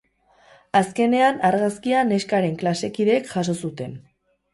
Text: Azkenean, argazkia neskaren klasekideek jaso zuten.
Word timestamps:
Azkenean, 0.77 1.35
argazkia 1.49 1.99
neskaren 2.13 2.57
klasekideek 2.63 3.29
jaso 3.35 3.57
zuten. 3.69 3.95